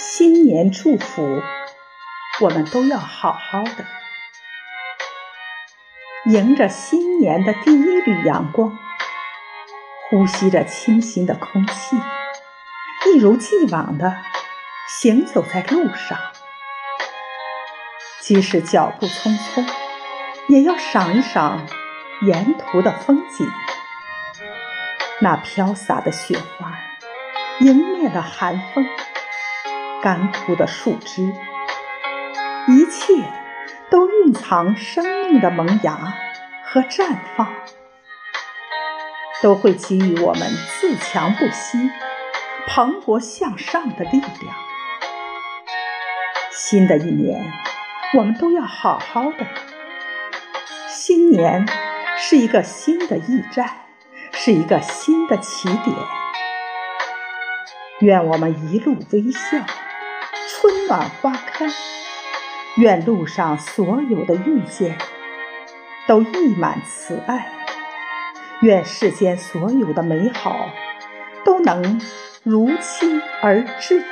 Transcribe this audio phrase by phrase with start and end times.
[0.00, 1.42] 新年祝福，
[2.40, 3.84] 我们都要好好的，
[6.26, 8.78] 迎着新年的第一缕阳光，
[10.08, 11.96] 呼吸着清新的空气，
[13.06, 14.18] 一如既往的
[15.00, 16.16] 行走在路上。
[18.20, 19.68] 即使脚步匆匆，
[20.46, 21.66] 也要赏一赏
[22.22, 23.50] 沿途的风景。
[25.20, 26.72] 那飘洒的雪花，
[27.58, 28.86] 迎面的寒风。
[30.00, 31.32] 干枯的树枝，
[32.68, 33.14] 一切
[33.90, 36.14] 都蕴藏生命的萌芽
[36.64, 37.48] 和绽放，
[39.42, 40.42] 都会给予我们
[40.80, 41.90] 自强不息、
[42.68, 44.54] 蓬勃向上的力量。
[46.52, 47.52] 新的一年，
[48.14, 49.46] 我们都要好好的。
[50.86, 51.66] 新年
[52.16, 53.68] 是一个新的驿站，
[54.32, 55.96] 是一个新的起点。
[58.00, 59.58] 愿我们一路微笑。
[60.60, 61.66] 春暖花开，
[62.78, 64.98] 愿路上所有的遇见
[66.08, 67.52] 都溢满慈爱，
[68.62, 70.68] 愿世间所有的美好
[71.44, 72.00] 都能
[72.42, 74.02] 如期而至。